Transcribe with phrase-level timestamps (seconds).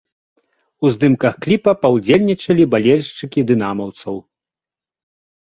[0.85, 4.15] У здымках кліпа паўдзельнічалі балельшчыкі дынамаўцаў.